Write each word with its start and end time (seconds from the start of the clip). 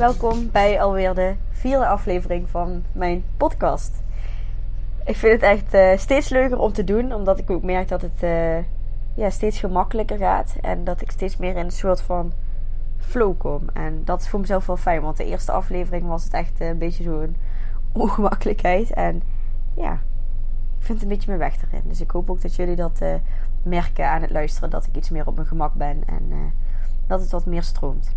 Welkom 0.00 0.50
bij 0.50 0.82
alweer 0.82 1.14
de 1.14 1.34
vierde 1.50 1.86
aflevering 1.86 2.48
van 2.48 2.84
mijn 2.92 3.24
podcast. 3.36 4.02
Ik 5.04 5.16
vind 5.16 5.32
het 5.32 5.42
echt 5.42 5.74
uh, 5.74 5.96
steeds 5.96 6.28
leuker 6.28 6.58
om 6.58 6.72
te 6.72 6.84
doen, 6.84 7.12
omdat 7.12 7.38
ik 7.38 7.50
ook 7.50 7.62
merk 7.62 7.88
dat 7.88 8.02
het 8.02 8.22
uh, 8.22 8.58
ja, 9.14 9.30
steeds 9.30 9.58
gemakkelijker 9.58 10.18
gaat 10.18 10.56
en 10.60 10.84
dat 10.84 11.00
ik 11.00 11.10
steeds 11.10 11.36
meer 11.36 11.56
in 11.56 11.64
een 11.64 11.70
soort 11.70 12.00
van 12.00 12.32
flow 12.98 13.38
kom. 13.38 13.62
En 13.72 14.04
dat 14.04 14.20
is 14.20 14.28
voor 14.28 14.40
mezelf 14.40 14.66
wel 14.66 14.76
fijn, 14.76 15.02
want 15.02 15.16
de 15.16 15.24
eerste 15.24 15.52
aflevering 15.52 16.06
was 16.06 16.24
het 16.24 16.32
echt 16.32 16.60
een 16.60 16.78
beetje 16.78 17.02
zo'n 17.02 17.36
ongemakkelijkheid. 18.02 18.92
En 18.92 19.22
ja, 19.74 19.92
ik 20.78 20.84
vind 20.84 21.00
het 21.00 21.02
een 21.02 21.16
beetje 21.16 21.36
mijn 21.36 21.50
weg 21.50 21.62
erin. 21.62 21.88
Dus 21.88 22.00
ik 22.00 22.10
hoop 22.10 22.30
ook 22.30 22.42
dat 22.42 22.54
jullie 22.54 22.76
dat 22.76 23.02
merken 23.62 24.08
aan 24.08 24.22
het 24.22 24.30
luisteren, 24.30 24.70
dat 24.70 24.86
ik 24.86 24.96
iets 24.96 25.10
meer 25.10 25.26
op 25.26 25.34
mijn 25.34 25.48
gemak 25.48 25.74
ben 25.74 26.02
en 26.06 26.52
dat 27.06 27.20
het 27.20 27.30
wat 27.30 27.46
meer 27.46 27.62
stroomt. 27.62 28.14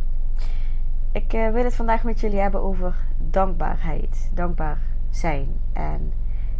Ik 1.14 1.34
uh, 1.34 1.52
wil 1.52 1.64
het 1.64 1.76
vandaag 1.76 2.04
met 2.04 2.20
jullie 2.20 2.40
hebben 2.40 2.62
over 2.62 2.96
dankbaarheid. 3.18 4.32
Dankbaar 4.34 4.80
zijn. 5.10 5.48
En 5.74 6.14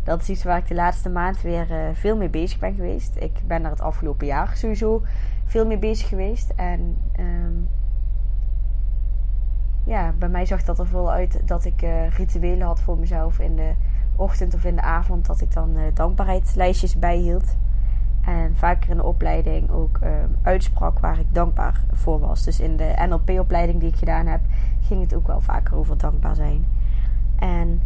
dat 0.04 0.22
is 0.22 0.30
iets 0.30 0.44
waar 0.44 0.58
ik 0.58 0.68
de 0.68 0.76
laatste 0.76 1.10
maand 1.10 1.42
weer 1.42 1.72
uh, 1.72 1.78
veel 1.94 2.18
mee 2.18 2.30
bezig 2.30 2.60
ben 2.60 2.76
geweest. 2.76 3.16
Ik 3.16 3.42
ben 3.46 3.64
er 3.64 3.70
het 3.70 3.82
afgelopen 3.82 4.28
jaar 4.28 4.58
sowieso 4.58 5.02
veel 5.46 5.66
mee 5.66 5.78
bezig 5.78 6.08
geweest. 6.08 6.54
En 6.56 6.98
um, 7.20 7.68
ja, 9.86 10.14
bij 10.20 10.30
mij 10.30 10.46
zag 10.46 10.64
dat 10.64 10.80
er 10.80 10.88
vooral 10.88 11.12
uit 11.12 11.48
dat 11.48 11.66
ik 11.66 11.82
uh, 11.82 12.10
rituelen 12.10 12.68
had 12.68 12.82
voor 12.82 12.98
mezelf 12.98 13.40
in 13.40 13.56
de 13.56 13.72
ochtend 14.16 14.54
of 14.54 14.66
in 14.66 14.76
de 14.76 14.82
avond. 14.82 15.26
Dat 15.26 15.42
ik 15.42 15.54
dan 15.54 15.78
dankbaarheidslijstjes 15.94 17.00
bijhield. 17.00 17.56
Vaker 18.64 18.90
in 18.90 18.98
de 18.98 19.04
opleiding 19.04 19.70
ook 19.70 20.00
um, 20.04 20.36
uitsprak 20.42 21.00
waar 21.00 21.20
ik 21.20 21.34
dankbaar 21.34 21.84
voor 21.92 22.20
was. 22.20 22.44
Dus 22.44 22.60
in 22.60 22.78
de 22.78 23.06
NLP-opleiding 23.10 23.80
die 23.80 23.90
ik 23.90 23.96
gedaan 23.96 24.26
heb, 24.26 24.42
ging 24.82 25.02
het 25.02 25.16
ook 25.16 25.28
wel 25.28 25.42
vaker 25.42 25.76
over 25.76 25.98
dankbaar 25.98 26.36
zijn. 26.36 26.66
En 27.36 27.82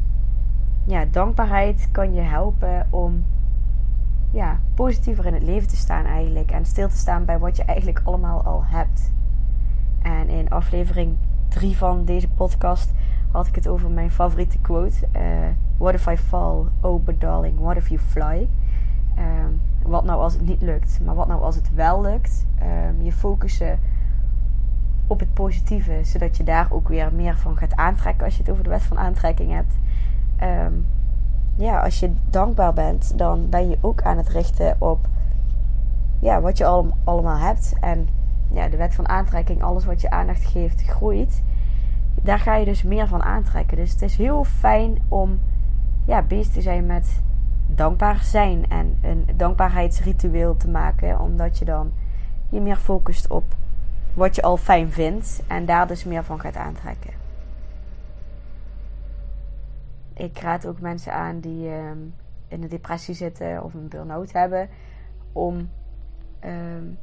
ja, 0.85 1.05
dankbaarheid 1.11 1.89
kan 1.91 2.13
je 2.13 2.21
helpen 2.21 2.87
om 2.89 3.23
ja, 4.31 4.59
positiever 4.73 5.25
in 5.25 5.33
het 5.33 5.43
leven 5.43 5.67
te 5.67 5.75
staan 5.75 6.05
eigenlijk. 6.05 6.51
En 6.51 6.65
stil 6.65 6.87
te 6.87 6.97
staan 6.97 7.25
bij 7.25 7.39
wat 7.39 7.57
je 7.57 7.63
eigenlijk 7.63 8.01
allemaal 8.03 8.43
al 8.43 8.63
hebt. 8.65 9.11
En 10.01 10.29
in 10.29 10.49
aflevering 10.49 11.17
3 11.47 11.77
van 11.77 12.05
deze 12.05 12.29
podcast 12.29 12.93
had 13.31 13.47
ik 13.47 13.55
het 13.55 13.67
over 13.67 13.89
mijn 13.89 14.11
favoriete 14.11 14.59
quote. 14.59 15.07
Uh, 15.15 15.21
what 15.77 15.93
if 15.93 16.07
I 16.07 16.17
fall? 16.17 16.65
Oh, 16.81 17.05
but 17.05 17.21
darling, 17.21 17.59
what 17.59 17.77
if 17.77 17.87
you 17.87 17.99
fly? 17.99 18.47
Um, 19.17 19.61
wat 19.87 20.03
nou 20.03 20.21
als 20.21 20.33
het 20.33 20.47
niet 20.47 20.61
lukt, 20.61 20.99
maar 21.05 21.15
wat 21.15 21.27
nou 21.27 21.41
als 21.41 21.55
het 21.55 21.73
wel 21.73 22.01
lukt. 22.01 22.45
Um, 22.61 23.01
je 23.01 23.11
focussen 23.11 23.79
op 25.07 25.19
het 25.19 25.33
positieve, 25.33 25.99
zodat 26.03 26.37
je 26.37 26.43
daar 26.43 26.67
ook 26.69 26.87
weer 26.87 27.13
meer 27.13 27.37
van 27.37 27.57
gaat 27.57 27.75
aantrekken 27.75 28.25
als 28.25 28.35
je 28.35 28.41
het 28.41 28.51
over 28.51 28.63
de 28.63 28.69
wet 28.69 28.83
van 28.83 28.97
aantrekking 28.97 29.51
hebt. 29.51 29.73
Um, 30.43 30.85
ja, 31.55 31.79
als 31.79 31.99
je 31.99 32.11
dankbaar 32.29 32.73
bent, 32.73 33.17
dan 33.17 33.49
ben 33.49 33.69
je 33.69 33.77
ook 33.81 34.01
aan 34.01 34.17
het 34.17 34.29
richten 34.29 34.75
op 34.79 35.07
ja, 36.19 36.41
wat 36.41 36.57
je 36.57 36.65
al, 36.65 36.97
allemaal 37.03 37.37
hebt. 37.37 37.73
En 37.79 38.07
ja, 38.51 38.67
de 38.67 38.77
wet 38.77 38.95
van 38.95 39.07
aantrekking, 39.07 39.63
alles 39.63 39.85
wat 39.85 40.01
je 40.01 40.09
aandacht 40.09 40.45
geeft, 40.45 40.81
groeit. 40.81 41.43
Daar 42.21 42.39
ga 42.39 42.55
je 42.55 42.65
dus 42.65 42.83
meer 42.83 43.07
van 43.07 43.23
aantrekken. 43.23 43.77
Dus 43.77 43.91
het 43.91 44.01
is 44.01 44.15
heel 44.15 44.43
fijn 44.43 44.97
om 45.07 45.39
ja, 46.05 46.21
bezig 46.21 46.53
te 46.53 46.61
zijn 46.61 46.85
met 46.85 47.21
dankbaar 47.67 48.23
zijn 48.23 48.69
en 48.69 48.99
een 49.01 49.27
dankbaarheidsritueel 49.35 50.57
te 50.57 50.67
maken, 50.67 51.19
omdat 51.19 51.57
je 51.57 51.65
dan 51.65 51.91
je 52.49 52.59
meer 52.59 52.75
focust 52.75 53.27
op 53.27 53.43
wat 54.13 54.35
je 54.35 54.41
al 54.41 54.57
fijn 54.57 54.91
vindt 54.91 55.43
en 55.47 55.65
daar 55.65 55.87
dus 55.87 56.03
meer 56.03 56.23
van 56.23 56.39
gaat 56.39 56.55
aantrekken. 56.55 57.13
Ik 60.13 60.39
raad 60.39 60.67
ook 60.67 60.79
mensen 60.79 61.13
aan 61.13 61.39
die 61.39 61.69
um, 61.69 62.13
in 62.47 62.63
een 62.63 62.69
depressie 62.69 63.13
zitten 63.13 63.63
of 63.63 63.73
een 63.73 63.87
burn-out 63.87 64.31
hebben, 64.31 64.69
om 65.31 65.69
um, 66.45 66.97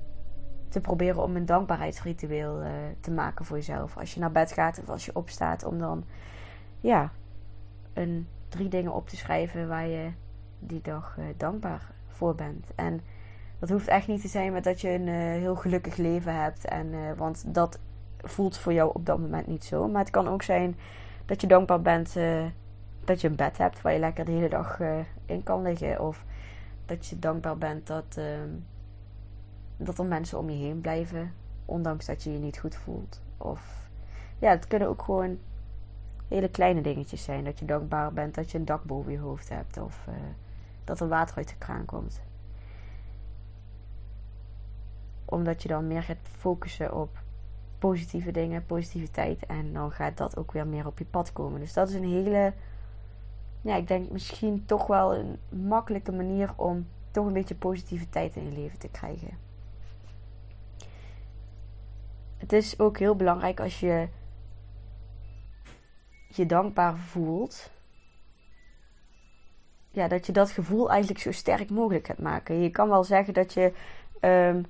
te 0.69 0.81
proberen 0.81 1.23
om 1.23 1.37
een 1.37 1.47
dankbaarheidsritueel 1.47 2.63
uh, 2.63 2.69
te 3.01 3.11
maken 3.11 3.45
voor 3.45 3.57
jezelf. 3.57 3.97
Als 3.97 4.15
je 4.15 4.21
naar 4.21 4.33
bed 4.33 4.53
gaat 4.53 4.81
of 4.81 4.89
als 4.89 5.05
je 5.05 5.15
opstaat, 5.15 5.65
om 5.65 5.79
dan 5.79 6.05
ja, 6.81 7.11
een, 7.93 8.29
drie 8.49 8.69
dingen 8.69 8.95
op 8.95 9.09
te 9.09 9.17
schrijven 9.17 9.69
waar 9.69 9.87
je 9.87 10.11
die 10.67 10.81
dag 10.83 11.17
uh, 11.19 11.25
dankbaar 11.37 11.91
voor 12.09 12.35
bent. 12.35 12.67
En 12.75 13.01
dat 13.59 13.69
hoeft 13.69 13.89
echt 13.89 14.07
niet 14.07 14.21
te 14.21 14.29
zijn 14.29 14.53
met 14.53 14.65
dat 14.65 14.81
je 14.81 14.91
een 14.91 15.07
uh, 15.07 15.15
heel 15.15 15.57
gelukkig 15.57 15.97
leven 15.97 16.41
hebt. 16.41 16.65
En, 16.65 16.87
uh, 16.87 17.13
want 17.17 17.55
dat 17.55 17.79
voelt 18.23 18.57
voor 18.57 18.73
jou 18.73 18.91
op 18.95 19.07
dat 19.07 19.19
moment 19.19 19.47
niet 19.47 19.65
zo. 19.65 19.89
Maar 19.89 20.01
het 20.01 20.11
kan 20.11 20.29
ook 20.29 20.43
zijn 20.43 20.77
dat 21.27 21.41
je 21.41 21.47
dankbaar 21.47 21.83
bent 21.83 22.15
dat 23.05 23.21
je 23.21 23.29
een 23.29 23.37
bed 23.37 23.59
hebt 23.59 23.83
waar 23.83 23.93
je 23.93 23.99
lekker 23.99 24.25
de 24.25 24.33
hele 24.33 24.49
dag 24.49 24.81
in 25.27 25.43
kan 25.43 25.63
liggen. 25.63 26.01
Of 26.01 26.25
dat 26.87 27.07
je 27.07 27.19
dankbaar 27.19 27.59
bent 27.59 27.87
dat, 27.87 28.17
ehm, 28.17 28.49
dat 29.77 29.99
er 29.99 30.05
mensen 30.05 30.39
om 30.39 30.51
je 30.51 30.57
heen 30.57 30.81
blijven. 30.81 31.33
Ondanks 31.65 32.07
dat 32.07 32.23
je 32.23 32.33
je 32.33 32.39
niet 32.39 32.59
goed 32.59 32.77
voelt. 32.77 33.21
Of 33.37 33.89
ja, 34.39 34.51
het 34.51 34.67
kunnen 34.67 34.89
ook 34.89 35.03
gewoon 35.03 35.39
hele 36.29 36.49
kleine 36.49 36.81
dingetjes 36.81 37.25
zijn. 37.25 37.45
Dat 37.45 37.59
je 37.59 37.65
dankbaar 37.65 38.13
bent 38.13 38.35
dat 38.35 38.51
je 38.51 38.59
een 38.59 38.65
dak 38.65 38.85
boven 38.85 39.13
je 39.13 39.19
hoofd 39.19 39.49
hebt. 39.49 39.79
Of 39.79 40.07
dat 40.85 41.01
er 41.01 41.09
water 41.09 41.37
uit 41.37 41.49
de 41.49 41.57
kraan 41.59 41.85
komt. 41.85 42.21
Omdat 45.25 45.63
je 45.63 45.69
dan 45.69 45.87
meer 45.87 46.03
gaat 46.03 46.17
focussen 46.23 46.95
op 46.95 47.23
positieve 47.79 48.31
dingen, 48.31 48.67
positiviteit. 48.67 49.47
En 49.47 49.73
dan 49.73 49.93
gaat 49.93 50.17
dat 50.17 50.37
ook 50.37 50.53
weer 50.53 50.67
meer 50.67 50.87
op 50.87 50.99
je 50.99 51.05
pad 51.05 51.33
komen. 51.33 51.61
Dus 51.61 51.73
dat 51.73 51.89
is 51.89 51.95
een 51.95 52.09
hele, 52.09 52.53
ja, 53.61 53.77
ik 53.77 53.89
denk 53.89 54.11
misschien 54.11 54.65
toch 54.67 54.87
wel 54.87 55.15
een 55.15 55.39
makkelijke 55.49 56.13
manier 56.13 56.53
om 56.57 56.87
toch 57.11 57.27
een 57.27 57.33
beetje 57.33 57.55
positiviteit 57.55 58.37
in 58.37 58.45
je 58.45 58.61
leven 58.61 58.79
te 58.79 58.89
krijgen. 58.89 59.39
Het 62.37 62.53
is 62.53 62.79
ook 62.79 62.99
heel 62.99 63.17
belangrijk 63.17 63.61
als 63.61 63.81
je 63.81 64.09
je 66.29 66.47
dankbaar 66.47 66.97
voelt 66.97 67.71
ja, 69.95 70.09
dat 70.09 70.27
je 70.27 70.33
dat 70.33 70.51
gevoel 70.51 70.91
eigenlijk 70.91 71.21
zo 71.21 71.33
sterk 71.33 71.71
mogelijk 71.71 72.07
gaat 72.07 72.19
maken. 72.19 72.63
Je 72.63 72.71
kan 72.71 72.89
wel 72.89 73.05
zeggen 73.05 73.35
dat 73.35 73.53
je 73.53 73.73
um, 74.21 74.67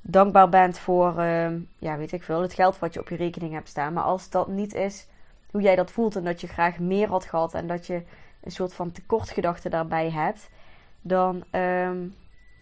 dankbaar 0.00 0.48
bent 0.48 0.78
voor, 0.78 1.22
um, 1.22 1.68
ja, 1.78 1.96
weet 1.96 2.12
ik 2.12 2.22
veel, 2.22 2.40
het 2.40 2.54
geld 2.54 2.78
wat 2.78 2.94
je 2.94 3.00
op 3.00 3.08
je 3.08 3.16
rekening 3.16 3.52
hebt 3.52 3.68
staan. 3.68 3.92
Maar 3.92 4.04
als 4.04 4.30
dat 4.30 4.48
niet 4.48 4.74
is 4.74 5.06
hoe 5.50 5.60
jij 5.60 5.76
dat 5.76 5.90
voelt 5.90 6.16
en 6.16 6.24
dat 6.24 6.40
je 6.40 6.46
graag 6.46 6.78
meer 6.78 7.08
had 7.08 7.24
gehad 7.24 7.54
en 7.54 7.66
dat 7.66 7.86
je 7.86 8.02
een 8.40 8.50
soort 8.50 8.74
van 8.74 8.92
tekortgedachte 8.92 9.68
daarbij 9.68 10.10
hebt, 10.10 10.50
dan, 11.00 11.44
um, 11.50 12.14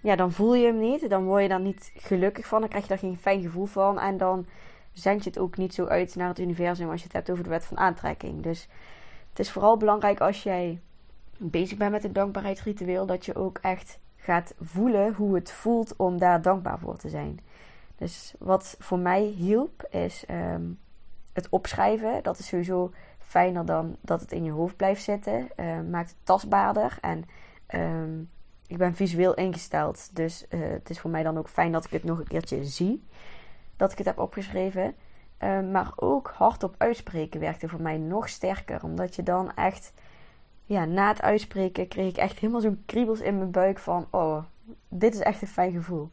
ja, 0.03 0.17
dan 0.17 0.33
voel 0.33 0.55
je 0.55 0.67
hem 0.67 0.79
niet. 0.79 1.11
Dan 1.11 1.25
word 1.25 1.43
je 1.43 1.49
daar 1.49 1.61
niet 1.61 1.93
gelukkig 1.97 2.47
van. 2.47 2.61
Dan 2.61 2.69
krijg 2.69 2.85
je 2.85 2.91
daar 2.91 2.99
geen 2.99 3.19
fijn 3.19 3.43
gevoel 3.43 3.67
van. 3.67 3.99
En 3.99 4.17
dan 4.17 4.47
zend 4.93 5.25
je 5.25 5.31
het 5.31 5.39
ook 5.39 5.57
niet 5.57 5.75
zo 5.75 5.87
uit 5.87 6.17
naar 6.17 6.29
het 6.29 6.39
universum 6.39 6.91
als 6.91 6.99
je 6.99 7.07
het 7.07 7.13
hebt 7.13 7.31
over 7.31 7.45
de 7.45 7.51
wet 7.51 7.65
van 7.65 7.79
aantrekking. 7.79 8.43
Dus 8.43 8.69
het 9.31 9.39
is 9.39 9.51
vooral 9.51 9.77
belangrijk 9.77 10.21
als 10.21 10.43
jij 10.43 10.81
bezig 11.51 11.79
bent 11.79 11.91
met 11.91 12.05
een 12.05 12.13
dankbaarheidsritueel, 12.13 13.07
dat 13.07 13.25
je 13.25 13.35
ook 13.35 13.59
echt 13.59 13.99
gaat 14.17 14.55
voelen 14.61 15.15
hoe 15.15 15.35
het 15.35 15.53
voelt 15.53 15.97
om 15.97 16.19
daar 16.19 16.43
dankbaar 16.43 16.79
voor 16.79 16.97
te 16.97 17.09
zijn. 17.09 17.39
Dus 17.97 18.35
wat 18.39 18.77
voor 18.79 18.99
mij 18.99 19.23
hielp 19.23 19.87
is 19.91 20.25
um, 20.31 20.79
het 21.33 21.49
opschrijven. 21.49 22.23
Dat 22.23 22.39
is 22.39 22.47
sowieso 22.47 22.91
fijner 23.19 23.65
dan 23.65 23.97
dat 24.01 24.21
het 24.21 24.33
in 24.33 24.45
je 24.45 24.51
hoofd 24.51 24.77
blijft 24.77 25.03
zitten. 25.03 25.49
Uh, 25.57 25.81
maakt 25.91 26.09
het 26.09 26.19
tastbaarder 26.25 26.99
en 27.01 27.25
um, 27.75 28.31
ik 28.67 28.79
ben 28.79 28.95
visueel 28.95 29.35
ingesteld. 29.35 30.17
Dus 30.17 30.47
uh, 30.51 30.61
het 30.61 30.91
is 30.91 31.01
voor 31.01 31.11
mij 31.11 31.23
dan 31.23 31.39
ook 31.39 31.49
fijn 31.49 31.73
dat 31.73 31.85
ik 31.85 31.91
het 31.91 32.05
nog 32.05 32.19
een 32.19 32.29
keertje 32.29 32.65
zie. 32.65 33.05
Dat 33.77 33.93
ik 33.93 33.99
het 33.99 34.07
heb 34.07 34.19
opgeschreven. 34.19 34.95
Ehm, 35.39 35.71
maar 35.71 35.93
ook 35.97 36.33
hardop 36.37 36.75
uitspreken 36.79 37.41
werkte 37.41 37.69
voor 37.69 37.83
mij 37.83 37.99
nog 37.99 38.29
sterker. 38.29 38.83
Omdat 38.83 39.15
je 39.15 39.23
dan 39.23 39.55
echt, 39.55 39.93
ja, 40.65 40.85
na 40.85 41.09
het 41.09 41.23
uitspreken 41.23 41.89
kreeg 41.89 42.09
ik 42.09 42.17
echt 42.17 42.39
helemaal 42.39 42.61
zo'n 42.61 42.83
kriebels 42.87 43.21
in 43.21 43.39
mijn 43.39 43.51
buik 43.51 43.79
van, 43.79 44.07
oh, 44.11 44.45
dit 44.89 45.15
is 45.15 45.21
echt 45.21 45.43
een 45.43 45.49
fijn 45.49 45.73
gevoel. 45.73 46.11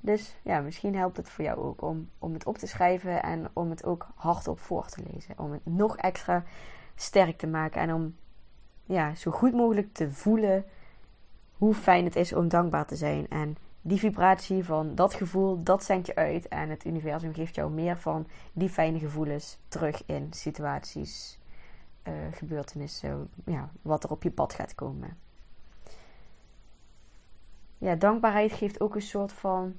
Dus 0.00 0.36
ja, 0.42 0.60
misschien 0.60 0.96
helpt 0.96 1.16
het 1.16 1.28
voor 1.28 1.44
jou 1.44 1.58
ook 1.58 1.82
om, 1.82 2.10
om 2.18 2.32
het 2.32 2.46
op 2.46 2.58
te 2.58 2.66
schrijven 2.66 3.22
en 3.22 3.48
om 3.52 3.70
het 3.70 3.84
ook 3.84 4.06
hardop 4.14 4.60
voor 4.60 4.86
te 4.86 5.02
lezen. 5.12 5.38
Om 5.38 5.52
het 5.52 5.60
nog 5.64 5.96
extra 5.96 6.44
sterk 6.94 7.38
te 7.38 7.46
maken 7.46 7.80
en 7.80 7.92
om 7.92 8.16
ja, 8.84 9.14
zo 9.14 9.30
goed 9.30 9.52
mogelijk 9.52 9.92
te 9.92 10.10
voelen 10.10 10.64
hoe 11.52 11.74
fijn 11.74 12.04
het 12.04 12.16
is 12.16 12.32
om 12.32 12.48
dankbaar 12.48 12.86
te 12.86 12.96
zijn. 12.96 13.28
En 13.28 13.56
die 13.80 13.98
vibratie 13.98 14.64
van 14.64 14.94
dat 14.94 15.14
gevoel, 15.14 15.62
dat 15.62 15.84
zendt 15.84 16.06
je 16.06 16.14
uit. 16.14 16.48
En 16.48 16.68
het 16.68 16.84
universum 16.84 17.34
geeft 17.34 17.54
jou 17.54 17.70
meer 17.70 17.98
van 17.98 18.26
die 18.52 18.68
fijne 18.68 18.98
gevoelens 18.98 19.58
terug 19.68 20.02
in 20.06 20.26
situaties, 20.30 21.38
uh, 22.08 22.14
gebeurtenissen, 22.32 23.30
ja, 23.44 23.70
wat 23.82 24.04
er 24.04 24.10
op 24.10 24.22
je 24.22 24.30
pad 24.30 24.52
gaat 24.52 24.74
komen. 24.74 25.18
Ja, 27.78 27.94
dankbaarheid 27.94 28.52
geeft 28.52 28.80
ook 28.80 28.94
een 28.94 29.02
soort 29.02 29.32
van 29.32 29.74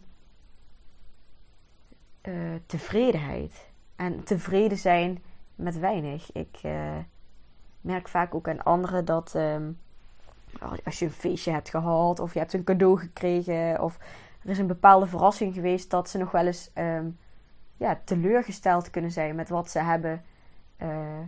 uh, 2.21 2.55
tevredenheid. 2.65 3.69
En 3.95 4.23
tevreden 4.23 4.77
zijn 4.77 5.23
met 5.55 5.79
weinig. 5.79 6.31
Ik 6.31 6.59
uh, 6.65 6.97
merk 7.81 8.07
vaak 8.07 8.35
ook 8.35 8.47
aan 8.47 8.63
anderen 8.63 9.05
dat 9.05 9.33
um, 9.35 9.79
als 10.83 10.99
je 10.99 11.05
een 11.05 11.11
feestje 11.11 11.51
hebt 11.51 11.69
gehad 11.69 12.19
of 12.19 12.33
je 12.33 12.39
hebt 12.39 12.53
een 12.53 12.63
cadeau 12.63 12.99
gekregen 12.99 13.81
of 13.81 13.97
er 14.43 14.49
is 14.49 14.57
een 14.57 14.67
bepaalde 14.67 15.05
verrassing 15.05 15.53
geweest 15.53 15.89
dat 15.89 16.09
ze 16.09 16.17
nog 16.17 16.31
wel 16.31 16.45
eens 16.45 16.71
um, 16.75 17.17
ja, 17.77 17.99
teleurgesteld 18.03 18.89
kunnen 18.89 19.11
zijn 19.11 19.35
met 19.35 19.49
wat 19.49 19.69
ze 19.69 19.79
hebben 19.79 20.23
uh, 20.81 21.19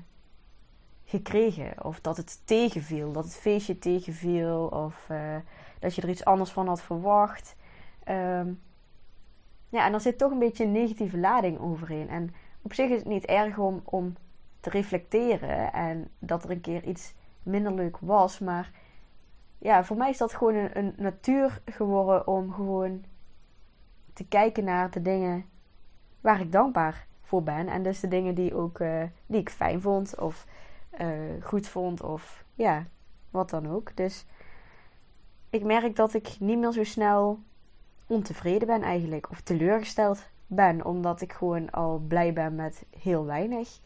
gekregen. 1.10 1.84
Of 1.84 2.02
dat 2.02 2.18
het 2.18 2.42
tegenviel, 2.46 3.12
dat 3.12 3.24
het 3.24 3.36
feestje 3.36 3.80
tegenviel 3.80 4.68
of 4.68 5.08
uh, 5.12 5.36
dat 5.80 5.96
je 5.96 6.02
er 6.02 6.10
iets 6.10 6.26
anders 6.26 6.52
van 6.52 6.68
had 6.68 6.82
verwacht. 6.82 7.56
Um, 8.10 8.62
ja, 9.70 9.86
en 9.86 9.94
er 9.94 10.02
zit 10.02 10.18
toch 10.18 10.32
een 10.32 10.40
beetje 10.40 10.64
een 10.64 10.72
negatieve 10.72 11.18
lading 11.18 11.60
overheen. 11.60 12.10
En 12.10 12.34
op 12.62 12.74
zich 12.74 12.90
is 12.90 12.98
het 12.98 13.08
niet 13.08 13.26
erg 13.26 13.58
om, 13.58 13.82
om 13.84 14.16
te 14.60 14.70
reflecteren 14.70 15.74
en 15.74 16.10
dat 16.20 16.44
er 16.44 16.52
een 16.52 16.62
keer 16.62 16.84
iets 16.84 17.14
minder 17.44 17.74
leuk 17.74 17.98
was. 17.98 18.40
Maar 18.40 18.72
ja, 19.58 19.84
voor 19.84 19.98
mij 19.98 20.10
is 20.10 20.18
dat 20.18 20.34
gewoon 20.34 20.70
een, 20.74 20.94
natuur 20.98 21.62
geworden 21.66 22.28
om 22.28 22.54
gewoon 22.54 23.04
te 24.14 24.28
kijken 24.28 24.64
naar 24.64 24.92
de 24.92 25.02
dingen 25.02 25.46
waar 26.22 26.42
ik 26.42 26.52
dankbaar 26.52 27.08
voor 27.22 27.44
ben. 27.44 27.68
En 27.68 27.84
dus 27.84 28.00
de 28.00 28.08
dingen 28.08 28.36
die, 28.36 28.56
ook, 28.56 28.80
uh, 28.80 29.04
die 29.26 29.40
ik 29.40 29.50
fijn 29.50 29.82
vond 29.82 30.20
of 30.20 30.46
uh, 31.02 31.44
goed 31.44 31.68
vond 31.68 32.02
of 32.02 32.44
ja, 32.54 32.86
wat 33.30 33.50
dan 33.50 33.68
ook. 33.68 33.96
Dus 33.96 34.26
ik 35.50 35.64
merk 35.64 35.96
dat 35.96 36.14
ik 36.14 36.36
niet 36.40 36.58
meer 36.58 36.72
zo 36.72 36.84
snel 36.84 37.40
ontevreden 38.08 38.68
ben 38.68 38.82
eigenlijk. 38.82 39.30
Of 39.30 39.42
teleurgesteld 39.42 40.30
ben. 40.48 40.86
Omdat 40.86 41.22
ik 41.22 41.34
gewoon 41.34 41.70
al 41.70 41.98
blij 42.08 42.34
ben 42.34 42.56
met 42.56 42.86
heel 43.00 43.26
weinig. 43.26 43.80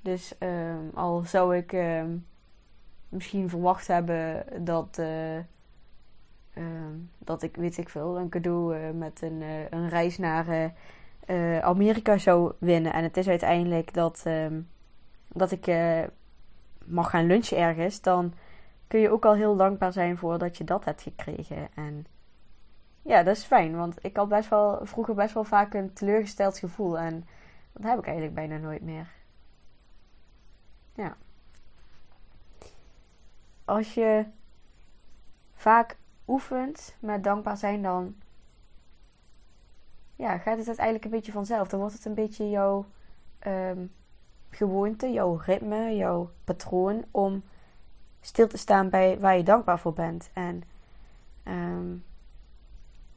Dus 0.00 0.34
um, 0.38 0.90
al 0.94 1.22
zou 1.24 1.56
ik 1.56 1.72
um, 1.72 2.26
misschien 3.08 3.48
verwacht 3.48 3.86
hebben 3.86 4.46
dat, 4.64 4.98
uh, 5.00 5.36
um, 6.56 7.10
dat 7.18 7.42
ik, 7.42 7.56
weet 7.56 7.76
ik 7.76 7.88
veel, 7.88 8.18
een 8.18 8.28
cadeau 8.28 8.76
uh, 8.76 8.90
met 8.90 9.22
een, 9.22 9.42
een 9.70 9.88
reis 9.88 10.18
naar 10.18 10.72
Amerika 11.62 12.18
zou 12.18 12.52
winnen. 12.58 12.92
En 12.92 13.02
het 13.02 13.16
is 13.16 13.28
uiteindelijk 13.28 13.94
dat, 13.94 14.26
dat 15.32 15.50
ik 15.50 15.66
mag 16.84 17.10
gaan 17.10 17.26
lunchen 17.26 17.58
ergens. 17.58 18.00
Dan 18.00 18.32
kun 18.86 19.00
je 19.00 19.10
ook 19.10 19.24
al 19.24 19.34
heel 19.34 19.56
dankbaar 19.56 19.92
zijn 19.92 20.16
voor 20.16 20.38
dat 20.38 20.56
je 20.56 20.64
dat 20.64 20.84
hebt 20.84 21.02
gekregen. 21.02 21.68
En 21.74 22.06
ja, 23.02 23.22
dat 23.22 23.36
is 23.36 23.44
fijn. 23.44 23.76
Want 23.76 24.04
ik 24.04 24.16
had 24.16 24.28
best 24.28 24.48
wel, 24.48 24.78
vroeger 24.82 25.14
best 25.14 25.34
wel 25.34 25.44
vaak 25.44 25.74
een 25.74 25.92
teleurgesteld 25.92 26.58
gevoel. 26.58 26.98
En 26.98 27.24
dat 27.72 27.90
heb 27.90 27.98
ik 27.98 28.04
eigenlijk 28.04 28.34
bijna 28.34 28.56
nooit 28.56 28.82
meer. 28.82 29.08
Ja. 30.94 31.16
Als 33.64 33.94
je 33.94 34.24
vaak 35.54 35.96
oefent 36.26 36.96
met 37.00 37.24
dankbaar 37.24 37.56
zijn, 37.56 37.82
dan 37.82 38.14
ja, 40.16 40.38
gaat 40.38 40.58
het 40.58 40.66
uiteindelijk 40.66 41.04
een 41.04 41.10
beetje 41.10 41.32
vanzelf. 41.32 41.68
Dan 41.68 41.80
wordt 41.80 41.94
het 41.94 42.04
een 42.04 42.14
beetje 42.14 42.50
jouw 42.50 42.86
um, 43.46 43.92
gewoonte, 44.50 45.12
jouw 45.12 45.40
ritme, 45.44 45.96
jouw 45.96 46.30
patroon 46.44 47.04
om 47.10 47.42
stil 48.20 48.46
te 48.46 48.56
staan 48.56 48.88
bij 48.90 49.18
waar 49.18 49.36
je 49.36 49.42
dankbaar 49.42 49.78
voor 49.78 49.92
bent. 49.92 50.30
En 50.32 50.62
um, 51.44 52.04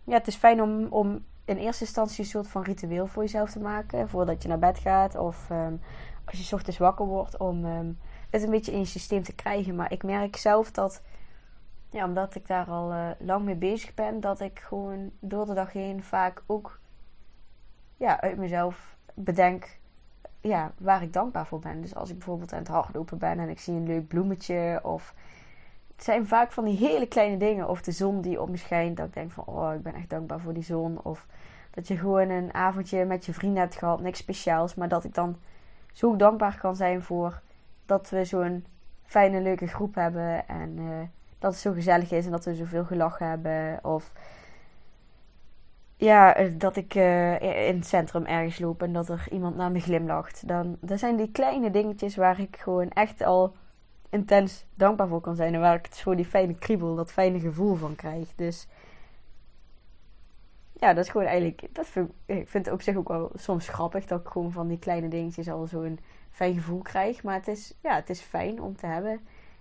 ja, 0.03 0.13
het 0.13 0.27
is 0.27 0.35
fijn 0.35 0.62
om, 0.62 0.85
om 0.85 1.25
in 1.45 1.57
eerste 1.57 1.83
instantie 1.83 2.24
een 2.24 2.30
soort 2.30 2.47
van 2.47 2.62
ritueel 2.62 3.07
voor 3.07 3.24
jezelf 3.24 3.51
te 3.51 3.59
maken. 3.59 4.09
Voordat 4.09 4.41
je 4.41 4.47
naar 4.47 4.59
bed 4.59 4.80
gaat. 4.80 5.15
Of 5.15 5.50
um, 5.50 5.81
als 6.25 6.50
je 6.50 6.56
ochtends 6.56 6.77
wakker 6.77 7.06
wordt. 7.06 7.38
Om 7.38 7.65
um, 7.65 8.00
het 8.29 8.44
een 8.44 8.50
beetje 8.50 8.71
in 8.71 8.79
je 8.79 8.86
systeem 8.86 9.24
te 9.24 9.36
krijgen. 9.36 9.75
Maar 9.75 9.91
ik 9.91 10.03
merk 10.03 10.36
zelf 10.36 10.71
dat. 10.71 11.01
Ja, 11.89 12.06
omdat 12.06 12.36
ik 12.36 12.47
daar 12.47 12.65
al 12.65 12.91
uh, 12.91 13.09
lang 13.19 13.45
mee 13.45 13.56
bezig 13.56 13.94
ben. 13.94 14.19
Dat 14.19 14.39
ik 14.39 14.59
gewoon 14.59 15.12
door 15.19 15.45
de 15.45 15.53
dag 15.53 15.71
heen 15.71 16.03
vaak 16.03 16.44
ook. 16.45 16.79
Ja, 17.97 18.21
uit 18.21 18.38
mezelf 18.38 18.97
bedenk. 19.13 19.79
Ja, 20.44 20.72
waar 20.78 21.01
ik 21.01 21.13
dankbaar 21.13 21.45
voor 21.45 21.60
ben. 21.60 21.81
Dus 21.81 21.95
als 21.95 22.10
ik 22.10 22.18
bijvoorbeeld 22.18 22.54
aan 22.54 22.60
het 22.60 22.68
hardlopen 22.68 23.18
ben. 23.18 23.40
En 23.40 23.50
ik 23.50 23.60
zie 23.60 23.74
een 23.74 23.88
leuk 23.88 24.07
bloemetje. 24.07 24.80
Of 24.84 25.13
het 25.95 26.04
zijn 26.04 26.28
vaak 26.28 26.51
van 26.51 26.66
die 26.66 26.78
hele 26.78 27.07
kleine 27.07 27.38
dingen. 27.38 27.69
Of 27.69 27.81
de 27.81 27.92
zon 27.92 28.22
die 28.22 28.42
op 28.42 28.50
me 28.50 28.57
schijnt. 28.57 28.98
Dat 28.98 29.07
ik 29.07 29.13
denk 29.13 29.31
van, 29.31 29.45
oh, 29.45 29.74
ik 29.74 29.81
ben 29.81 29.94
echt 29.94 30.10
dankbaar 30.10 30.40
voor 30.40 30.54
die 30.54 30.63
zon. 30.63 31.04
Of 31.04 31.28
dat 31.72 31.88
je 31.88 31.98
gewoon 31.98 32.30
een 32.30 32.54
avondje 32.54 33.06
met 33.06 33.25
je 33.25 33.34
vrienden 33.34 33.62
hebt 33.62 33.75
gehad. 33.75 34.01
Niks 34.01 34.19
speciaals. 34.19 34.75
Maar 34.75 34.88
dat 34.88 35.04
ik 35.04 35.13
dan 35.13 35.38
zo 35.94 36.16
dankbaar 36.16 36.57
kan 36.57 36.75
zijn 36.75 37.01
voor 37.01 37.42
dat 37.86 38.10
we 38.10 38.25
zo'n 38.25 38.66
fijne, 39.04 39.42
leuke 39.42 39.68
groep 39.68 39.96
hebben. 39.96 40.48
En 40.48 40.78
uh, 40.78 41.01
dat 41.39 41.51
het 41.51 41.62
zo 41.62 41.72
gezellig 41.72 42.12
is 42.12 42.25
en 42.25 42.31
dat 42.31 42.46
we 42.46 42.56
zoveel 42.56 42.84
gelachen 42.84 43.28
hebben. 43.28 43.80
Of 43.84 44.12
ja, 46.03 46.36
eh, 46.36 46.51
dat 46.57 46.75
ik 46.75 46.95
uh, 46.95 47.67
in 47.67 47.75
het 47.75 47.88
centrum 47.88 48.25
ergens 48.25 48.60
loop 48.60 48.81
en 48.81 48.93
dat 48.93 49.10
er 49.10 49.27
iemand 49.31 49.55
naar 49.55 49.72
me 49.72 49.79
glimlacht. 49.79 50.48
Dan, 50.48 50.77
dat 50.81 51.00
zijn 51.00 51.15
die 51.15 51.31
kleine 51.31 51.72
dingetjes 51.72 52.15
waar 52.15 52.39
ik 52.39 52.57
gewoon 52.57 52.89
echt 52.89 53.22
al 53.22 53.55
intens 54.10 54.65
dankbaar 54.75 55.07
voor 55.07 55.22
kan 55.22 55.36
zijn. 55.36 55.53
En 55.53 55.60
waar 55.60 55.75
ik 55.75 55.86
het 55.86 56.00
voor 56.00 56.15
die 56.15 56.25
fijne 56.25 56.55
kriebel, 56.55 56.95
dat 56.95 57.12
fijne 57.12 57.39
gevoel 57.39 57.75
van 57.75 57.95
krijg. 57.95 58.36
Dus 58.36 58.67
ja, 60.74 60.93
dat 60.93 61.03
is 61.03 61.12
gewoon 61.12 61.27
eigenlijk. 61.27 61.67
Dat 61.72 61.88
vind, 61.88 62.12
ik 62.25 62.50
vind 62.50 62.65
het 62.65 62.74
op 62.74 62.81
zich 62.81 62.95
ook 62.95 63.07
wel 63.07 63.31
soms 63.36 63.67
grappig 63.67 64.05
dat 64.05 64.19
ik 64.19 64.27
gewoon 64.27 64.51
van 64.51 64.67
die 64.67 64.79
kleine 64.79 65.07
dingetjes 65.07 65.50
al 65.50 65.67
zo'n 65.67 66.00
fijn 66.31 66.53
gevoel 66.53 66.81
krijg. 66.81 67.24
Maar 67.24 67.36
het 67.36 67.48
is, 67.48 67.74
ja, 67.81 67.95
het 67.95 68.10
is 68.10 68.22
fijn 68.22 68.62
om 68.62 68.75
te 68.75 68.86
hebben. 68.86 69.19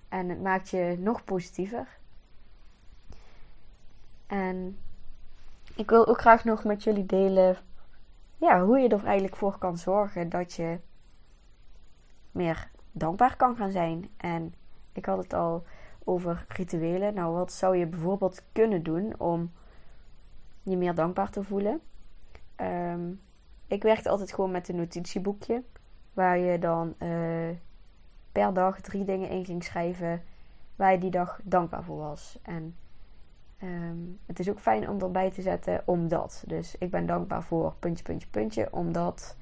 En 0.08 0.28
het 0.28 0.42
maakt 0.42 0.70
je 0.70 0.96
nog 0.98 1.24
positiever. 1.24 1.86
En 4.26 4.78
ik 5.76 5.90
wil 5.90 6.06
ook 6.06 6.20
graag 6.20 6.44
nog 6.44 6.64
met 6.64 6.82
jullie 6.82 7.06
delen 7.06 7.56
ja, 8.36 8.64
hoe 8.64 8.78
je 8.78 8.88
er 8.88 9.04
eigenlijk 9.04 9.36
voor 9.36 9.58
kan 9.58 9.76
zorgen 9.76 10.28
dat 10.28 10.52
je 10.52 10.78
meer 12.30 12.70
dankbaar 12.92 13.36
kan 13.36 13.56
gaan 13.56 13.70
zijn. 13.70 14.08
En 14.16 14.54
ik 14.92 15.04
had 15.04 15.18
het 15.18 15.32
al 15.32 15.64
over 16.04 16.44
rituelen. 16.48 17.14
Nou, 17.14 17.34
wat 17.34 17.52
zou 17.52 17.76
je 17.76 17.86
bijvoorbeeld 17.86 18.42
kunnen 18.52 18.82
doen 18.82 19.14
om 19.18 19.52
je 20.62 20.76
meer 20.76 20.94
dankbaar 20.94 21.30
te 21.30 21.42
voelen? 21.42 21.80
Um, 22.56 23.20
ik 23.66 23.82
werkte 23.82 24.08
altijd 24.08 24.32
gewoon 24.32 24.50
met 24.50 24.68
een 24.68 24.76
notitieboekje. 24.76 25.62
Waar 26.12 26.38
je 26.38 26.58
dan 26.58 26.94
uh, 26.98 27.56
per 28.32 28.52
dag 28.52 28.80
drie 28.80 29.04
dingen 29.04 29.28
in 29.28 29.44
ging 29.44 29.64
schrijven 29.64 30.22
waar 30.76 30.92
je 30.92 30.98
die 30.98 31.10
dag 31.10 31.40
dankbaar 31.42 31.84
voor 31.84 31.98
was. 31.98 32.38
En 32.42 32.76
um, 33.62 34.18
het 34.26 34.38
is 34.38 34.50
ook 34.50 34.60
fijn 34.60 34.88
om 34.88 35.00
erbij 35.00 35.30
te 35.30 35.42
zetten 35.42 35.82
omdat. 35.84 36.44
Dus 36.46 36.76
ik 36.78 36.90
ben 36.90 37.06
dankbaar 37.06 37.42
voor 37.42 37.74
puntje, 37.78 38.04
puntje, 38.04 38.28
puntje. 38.28 38.68
Omdat 38.70 39.36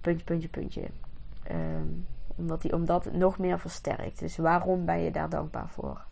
puntje, 0.00 0.24
puntje, 0.24 0.48
puntje. 0.48 0.88
Um, 1.50 2.06
omdat 2.36 2.62
hij 2.62 2.72
omdat 2.72 3.12
nog 3.12 3.38
meer 3.38 3.58
versterkt. 3.58 4.18
Dus 4.18 4.36
waarom 4.36 4.84
ben 4.84 4.98
je 4.98 5.10
daar 5.10 5.28
dankbaar 5.28 5.68
voor? 5.68 6.04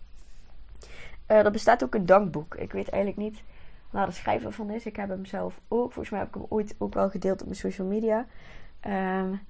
Uh, 1.29 1.45
er 1.45 1.51
bestaat 1.51 1.85
ook 1.85 1.95
een 1.95 2.07
dankboek. 2.07 2.55
Ik 2.55 2.73
weet 2.73 2.89
eigenlijk 2.89 3.23
niet 3.23 3.43
waar 3.91 4.07
de 4.07 4.13
schrijver 4.13 4.53
van 4.53 4.71
is. 4.71 4.87
Ik 4.87 4.97
heb 4.97 5.09
hem 5.09 5.25
zelf 5.25 5.61
ook. 5.69 5.93
Volgens 5.93 6.11
mij 6.11 6.19
heb 6.19 6.29
ik 6.29 6.35
hem 6.35 6.47
ooit 6.49 6.75
ook 6.79 6.95
wel 6.95 7.11
gedeeld 7.11 7.41
op 7.41 7.47
mijn 7.47 7.59
social 7.59 7.87
media. 7.87 8.27
Um, 8.87 9.41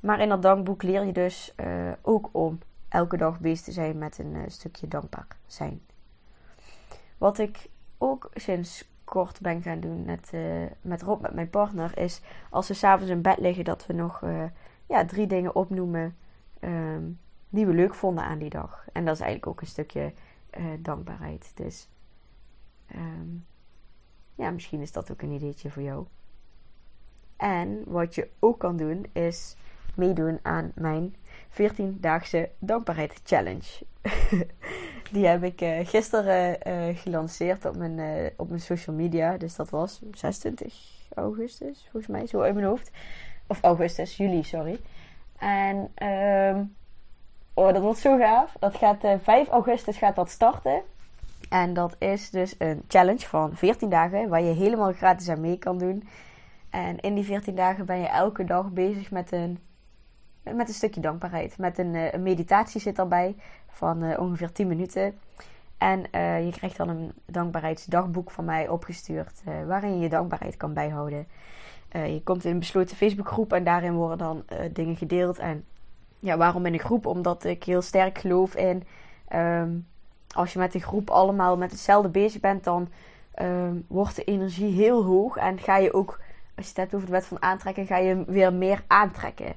maar 0.00 0.20
in 0.20 0.28
dat 0.28 0.42
dankboek 0.42 0.82
leer 0.82 1.04
je 1.04 1.12
dus 1.12 1.54
uh, 1.56 1.92
ook 2.02 2.28
om 2.32 2.58
elke 2.88 3.16
dag 3.16 3.40
bezig 3.40 3.64
te 3.64 3.72
zijn 3.72 3.98
met 3.98 4.18
een 4.18 4.34
uh, 4.34 4.42
stukje 4.46 4.88
dankbaar 4.88 5.26
zijn. 5.46 5.80
Wat 7.20 7.38
ik 7.38 7.68
ook 7.98 8.30
sinds 8.34 8.88
kort 9.04 9.40
ben 9.40 9.62
gaan 9.62 9.80
doen 9.80 10.04
met, 10.04 10.30
uh, 10.34 10.66
met 10.80 11.02
Rob, 11.02 11.22
met 11.22 11.34
mijn 11.34 11.50
partner, 11.50 11.98
is 11.98 12.20
als 12.50 12.68
we 12.68 12.74
s'avonds 12.74 13.10
in 13.10 13.22
bed 13.22 13.38
liggen, 13.38 13.64
dat 13.64 13.86
we 13.86 13.92
nog 13.92 14.20
uh, 14.22 14.44
ja, 14.86 15.04
drie 15.04 15.26
dingen 15.26 15.54
opnoemen 15.54 16.16
um, 16.60 17.18
die 17.48 17.66
we 17.66 17.72
leuk 17.72 17.94
vonden 17.94 18.24
aan 18.24 18.38
die 18.38 18.50
dag. 18.50 18.84
En 18.92 19.04
dat 19.04 19.14
is 19.14 19.20
eigenlijk 19.20 19.50
ook 19.50 19.60
een 19.60 19.66
stukje 19.66 20.12
uh, 20.58 20.64
dankbaarheid. 20.78 21.52
Dus 21.54 21.88
um, 22.94 23.46
ja, 24.34 24.50
misschien 24.50 24.80
is 24.80 24.92
dat 24.92 25.10
ook 25.10 25.22
een 25.22 25.32
ideetje 25.32 25.70
voor 25.70 25.82
jou. 25.82 26.06
En 27.36 27.82
wat 27.86 28.14
je 28.14 28.28
ook 28.38 28.58
kan 28.58 28.76
doen, 28.76 29.06
is 29.12 29.56
meedoen 29.94 30.38
aan 30.42 30.72
mijn 30.74 31.16
14-daagse 31.50 32.50
dankbaarheid 32.58 33.20
challenge. 33.24 33.84
Die 35.10 35.26
heb 35.26 35.42
ik 35.42 35.60
uh, 35.60 35.78
gisteren 35.82 36.58
uh, 36.66 36.96
gelanceerd 36.98 37.64
op 37.64 37.76
mijn, 37.76 37.98
uh, 37.98 38.26
op 38.36 38.48
mijn 38.48 38.60
social 38.60 38.96
media. 38.96 39.36
Dus 39.36 39.56
dat 39.56 39.70
was 39.70 40.00
26 40.12 40.74
augustus, 41.14 41.88
volgens 41.90 42.12
mij, 42.12 42.26
zo 42.26 42.42
in 42.42 42.54
mijn 42.54 42.66
hoofd. 42.66 42.90
Of 43.46 43.62
augustus, 43.62 44.16
juli, 44.16 44.42
sorry. 44.42 44.80
En 45.38 45.76
um, 46.56 46.76
oh, 47.54 47.72
dat 47.72 47.82
wordt 47.82 47.98
zo 47.98 48.18
gaaf. 48.18 48.56
Dat 48.58 48.74
gaat 48.74 49.04
5 49.22 49.48
augustus 49.48 49.96
gaat 49.96 50.16
dat 50.16 50.30
starten. 50.30 50.82
En 51.48 51.74
dat 51.74 51.96
is 51.98 52.30
dus 52.30 52.54
een 52.58 52.82
challenge 52.88 53.26
van 53.26 53.56
14 53.56 53.88
dagen 53.88 54.28
waar 54.28 54.42
je 54.42 54.52
helemaal 54.52 54.92
gratis 54.92 55.28
aan 55.28 55.40
mee 55.40 55.58
kan 55.58 55.78
doen. 55.78 56.08
En 56.70 57.00
in 57.00 57.14
die 57.14 57.24
14 57.24 57.54
dagen 57.54 57.86
ben 57.86 57.98
je 57.98 58.08
elke 58.08 58.44
dag 58.44 58.70
bezig 58.70 59.10
met 59.10 59.32
een, 59.32 59.58
met 60.42 60.68
een 60.68 60.74
stukje 60.74 61.00
dankbaarheid. 61.00 61.58
Met 61.58 61.78
een, 61.78 61.94
eh, 61.94 62.20
meditatie 62.20 62.80
zit 62.80 62.98
erbij 62.98 63.36
van 63.68 64.04
uh, 64.04 64.18
ongeveer 64.18 64.52
10 64.52 64.66
minuten. 64.66 65.18
En 65.78 66.04
uh, 66.14 66.44
je 66.44 66.50
krijgt 66.50 66.76
dan 66.76 66.88
een 66.88 67.12
dankbaarheidsdagboek 67.26 68.30
van 68.30 68.44
mij 68.44 68.68
opgestuurd, 68.68 69.42
waarin 69.66 69.94
je 69.94 69.98
je 69.98 70.08
dankbaarheid 70.08 70.56
kan 70.56 70.72
bijhouden. 70.72 71.26
je 71.92 72.20
komt 72.24 72.44
in 72.44 72.50
een 72.50 72.58
besloten 72.58 72.96
Facebookgroep 72.96 73.52
en 73.52 73.64
daarin 73.64 73.94
worden 73.94 74.18
dan 74.18 74.44
dingen 74.72 74.96
gedeeld. 74.96 75.38
En 75.38 75.64
ja, 76.18 76.36
waarom 76.36 76.66
in 76.66 76.72
een 76.72 76.78
groep? 76.78 77.06
Omdat 77.06 77.44
ik 77.44 77.64
heel 77.64 77.82
sterk 77.82 78.18
geloof 78.18 78.54
in 78.54 78.82
um, 79.34 79.86
als 80.34 80.52
je 80.52 80.58
met 80.58 80.74
een 80.74 80.80
groep 80.80 81.10
allemaal 81.10 81.56
met 81.56 81.70
hetzelfde 81.70 82.08
bezig 82.08 82.40
bent, 82.40 82.64
dan 82.64 82.88
um, 83.42 83.84
wordt 83.88 84.16
de 84.16 84.24
energie 84.24 84.72
heel 84.72 85.04
hoog. 85.04 85.36
En 85.36 85.58
ga 85.58 85.76
je 85.76 85.92
ook, 85.92 86.20
als 86.56 86.64
je 86.64 86.70
het 86.70 86.76
hebt 86.76 86.94
over 86.94 87.06
de 87.06 87.12
wet 87.12 87.26
van 87.26 87.42
aantrekken, 87.42 87.86
ga 87.86 87.96
je 87.96 88.24
weer 88.26 88.52
meer 88.52 88.82
aantrekken. 88.86 89.54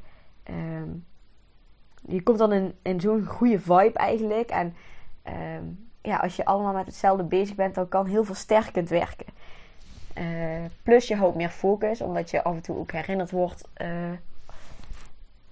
Um, 0.50 1.05
je 2.07 2.23
komt 2.23 2.38
dan 2.38 2.73
in, 2.81 3.01
zo'n 3.01 3.25
goede 3.25 3.59
vibe 3.59 3.93
eigenlijk. 3.93 4.50
En 4.50 4.75
um, 5.59 5.89
ja, 6.01 6.17
als 6.17 6.35
je 6.35 6.45
allemaal 6.45 6.73
met 6.73 6.85
hetzelfde 6.85 7.23
bezig 7.23 7.55
bent, 7.55 7.75
dan 7.75 7.89
kan 7.89 8.05
heel 8.05 8.23
versterkend 8.23 8.89
werken. 8.89 9.25
Uh, 10.17 10.65
plus 10.83 11.07
je 11.07 11.15
houdt 11.15 11.35
meer 11.35 11.50
focus, 11.50 12.01
omdat 12.01 12.29
je 12.29 12.43
af 12.43 12.55
en 12.55 12.62
toe 12.62 12.77
ook 12.77 12.91
herinnerd 12.91 13.31
wordt 13.31 13.67
uh, 13.81 14.12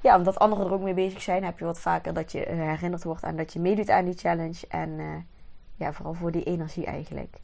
ja, 0.01 0.17
omdat 0.17 0.39
anderen 0.39 0.65
er 0.65 0.73
ook 0.73 0.81
mee 0.81 0.93
bezig 0.93 1.21
zijn, 1.21 1.43
heb 1.43 1.59
je 1.59 1.65
wat 1.65 1.79
vaker 1.79 2.13
dat 2.13 2.31
je 2.31 2.45
eh, 2.45 2.57
herinnerd 2.57 3.03
wordt 3.03 3.23
aan 3.23 3.35
dat 3.35 3.53
je 3.53 3.59
meedoet 3.59 3.89
aan 3.89 4.05
die 4.05 4.17
challenge. 4.17 4.67
En 4.67 5.25
ja, 5.75 5.93
vooral 5.93 6.13
voor 6.13 6.31
die 6.31 6.43
energie 6.43 6.85
eigenlijk. 6.85 7.37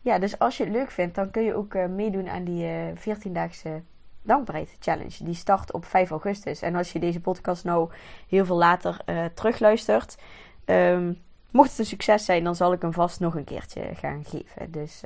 Ja, 0.00 0.18
dus 0.18 0.38
als 0.38 0.56
je 0.56 0.64
het 0.64 0.72
leuk 0.72 0.90
vindt, 0.90 1.14
dan 1.14 1.30
kun 1.30 1.42
je 1.42 1.54
ook 1.54 1.74
meedoen 1.74 2.28
aan 2.28 2.44
die 2.44 2.66
14-daagse 2.94 3.82
dankbaarheid 4.22 4.76
challenge. 4.80 5.24
Die 5.24 5.34
start 5.34 5.72
op 5.72 5.84
5 5.84 6.10
augustus. 6.10 6.62
En 6.62 6.74
als 6.74 6.92
je 6.92 6.98
deze 6.98 7.20
podcast 7.20 7.64
nou 7.64 7.90
heel 8.28 8.44
veel 8.44 8.56
later 8.56 8.96
terugluistert, 9.34 10.18
um, 10.64 11.20
mocht 11.50 11.70
het 11.70 11.78
een 11.78 11.84
succes 11.84 12.24
zijn, 12.24 12.44
dan 12.44 12.54
zal 12.54 12.72
ik 12.72 12.82
hem 12.82 12.92
vast 12.92 13.20
nog 13.20 13.34
een 13.34 13.44
keertje 13.44 13.94
gaan 13.94 14.24
geven. 14.24 14.70
Dus 14.70 15.02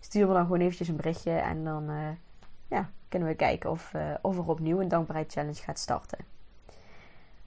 stuur 0.00 0.26
me 0.26 0.32
dan 0.32 0.42
gewoon 0.42 0.60
eventjes 0.60 0.88
een 0.88 0.96
berichtje 0.96 1.30
en 1.30 1.64
dan 1.64 1.90
ja, 2.68 2.90
kunnen 3.08 3.28
we 3.28 3.34
kijken 3.34 3.70
of, 3.70 3.92
of 4.20 4.36
er 4.36 4.48
opnieuw 4.48 4.80
een 4.80 4.88
dankbaarheid 4.88 5.32
challenge 5.32 5.62
gaat 5.62 5.78
starten. 5.78 6.18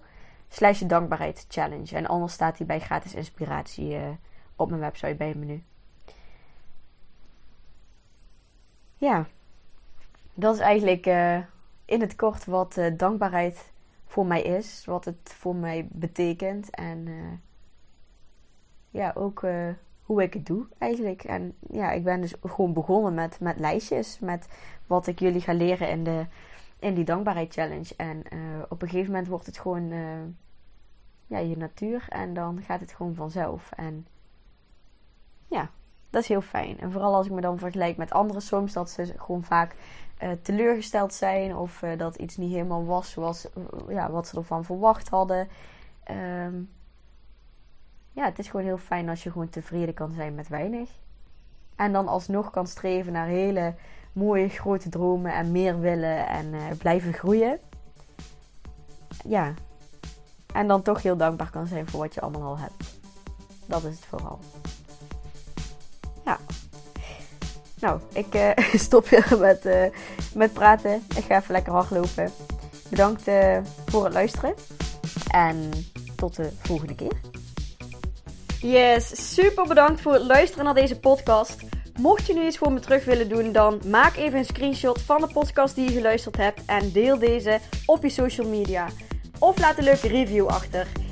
slash 0.50 0.80
dankbaarheid 0.80 1.46
challenge. 1.50 1.96
En 1.96 2.08
anders 2.08 2.34
staat 2.34 2.58
hij 2.58 2.68
bij 2.68 2.80
gratis 2.80 3.14
inspiratie 3.14 3.98
op 4.62 4.70
mijn 4.70 4.82
website 4.82 5.16
bij 5.16 5.28
het 5.28 5.38
menu. 5.38 5.64
Ja, 8.96 9.28
dat 10.34 10.56
is 10.56 10.60
eigenlijk 10.60 11.06
uh, 11.06 11.38
in 11.86 12.02
het 12.02 12.16
kort 12.16 12.46
wat 12.46 12.82
dankbaarheid 12.98 13.72
voor 14.06 14.26
mij 14.26 14.42
is. 14.42 14.86
Wat 14.86 15.06
het 15.06 15.18
voor 15.24 15.56
mij 15.56 15.88
betekent. 15.92 16.70
En 16.70 17.08
ja, 18.90 19.12
ook 19.16 19.46
hoe 20.02 20.24
ik 20.24 20.34
het 20.34 20.46
doe 20.46 20.66
eigenlijk. 20.78 21.24
En 21.24 21.56
ja, 21.72 21.92
ik 21.92 22.04
ben 22.04 22.22
dus 22.22 22.34
gewoon 22.42 22.74
begonnen 22.74 23.14
met, 23.14 23.40
met 23.40 23.60
lijstjes. 23.60 24.20
Met 24.20 24.48
wat 24.88 25.08
ik 25.08 25.20
jullie 25.20 25.42
ga 25.42 25.54
leren 25.54 25.90
in, 25.90 26.04
de, 26.04 26.26
in 26.80 26.94
die 26.94 27.06
dankbaarheid 27.06 27.54
challenge. 27.54 27.94
En 27.98 28.24
op 28.70 28.82
een 28.82 28.90
gegeven 28.90 29.12
moment 29.12 29.28
wordt 29.28 29.46
het 29.46 29.60
gewoon 29.60 29.92
ja, 31.28 31.38
je 31.38 31.58
natuur. 31.58 32.06
En 32.10 32.34
dan 32.34 32.62
gaat 32.62 32.80
het 32.80 32.94
gewoon 32.94 33.16
vanzelf. 33.16 33.72
En 33.72 34.08
ja, 35.52 35.70
dat 36.10 36.22
is 36.22 36.28
heel 36.28 36.42
fijn. 36.42 36.80
En 36.80 36.92
vooral 36.92 37.16
als 37.16 37.26
ik 37.26 37.32
me 37.32 37.42
dan 37.42 37.58
vergelijk 37.58 37.98
met 37.98 38.12
anderen 38.12 38.42
soms. 38.42 38.74
Dat 38.74 38.90
ze 38.90 39.14
gewoon 39.18 39.44
vaak 39.44 39.76
teleurgesteld 40.42 41.14
zijn. 41.14 41.56
Of 41.56 41.84
dat 41.98 42.16
iets 42.16 42.38
niet 42.38 42.52
helemaal 42.52 42.86
was 42.86 43.12
zoals 43.12 43.48
ja, 43.88 44.12
wat 44.12 44.28
ze 44.28 44.38
ervan 44.38 44.66
verwacht 44.66 45.10
hadden. 45.10 45.48
Um, 46.46 46.70
ja, 48.12 48.26
het 48.26 48.40
is 48.40 48.50
gewoon 48.50 48.66
heel 48.66 48.78
fijn 48.78 49.10
als 49.10 49.24
je 49.24 49.32
gewoon 49.32 49.50
tevreden 49.50 49.94
kan 49.94 50.12
zijn 50.12 50.36
met 50.36 50.48
weinig. 50.48 50.90
En 51.76 51.92
dan 51.94 52.08
alsnog 52.08 52.50
kan 52.50 52.68
streven 52.68 53.14
naar 53.14 53.28
hele 53.28 53.74
mooie 54.14 54.50
grote 54.50 54.90
dromen 54.90 55.34
en 55.34 55.52
meer 55.52 55.80
willen 55.80 56.28
en 56.28 56.78
blijven 56.78 57.14
groeien. 57.14 57.60
Ja. 59.24 59.54
En 60.54 60.68
dan 60.68 60.82
toch 60.82 61.02
heel 61.02 61.18
dankbaar 61.18 61.50
kan 61.50 61.68
zijn 61.68 61.88
voor 61.88 62.00
wat 62.00 62.14
je 62.14 62.22
allemaal 62.22 62.42
al 62.42 62.58
hebt. 62.60 63.00
Dat 63.66 63.84
is 63.84 63.96
het 63.96 64.06
vooral. 64.06 64.40
Nou, 67.82 68.00
ik 68.14 68.36
uh, 68.36 68.50
stop 68.88 69.08
weer 69.08 69.38
met, 69.40 69.66
uh, 69.66 69.84
met 70.34 70.54
praten. 70.54 71.04
Ik 71.16 71.24
ga 71.24 71.38
even 71.38 71.52
lekker 71.52 71.74
hardlopen. 71.74 72.32
Bedankt 72.90 73.24
voor 73.86 74.04
het 74.04 74.14
luisteren. 74.14 74.54
En 75.28 75.70
tot 76.16 76.36
de 76.36 76.50
volgende 76.62 76.96
keer. 76.96 77.20
Yes, 78.62 79.34
super 79.34 79.68
bedankt 79.68 80.02
voor 80.02 80.14
het 80.14 80.24
luisteren 80.24 80.66
naar 80.66 80.74
deze 80.74 81.00
podcast. 81.00 81.56
Mocht 82.00 82.28
je 82.28 82.34
nu 82.34 82.46
iets 82.46 82.58
voor 82.58 82.72
me 82.72 82.80
terug 82.80 83.06
willen 83.06 83.30
doen, 83.30 83.52
dan 83.52 83.82
maak 83.86 84.16
even 84.16 84.40
een 84.40 84.46
screenshot 84.46 85.02
van 85.02 85.22
de 85.22 85.28
podcast 85.28 85.76
die 85.76 85.86
je 85.86 85.96
geluisterd 85.96 86.38
hebt 86.38 86.62
en 86.66 86.92
deel 86.92 87.20
deze 87.20 87.60
op 87.86 88.04
je 88.04 88.10
social 88.10 88.48
media. 88.48 88.88
Of 89.40 89.60
laat 89.60 89.78
een 89.78 89.84
leuke 89.84 90.08
review 90.08 90.48
achter. 90.48 90.88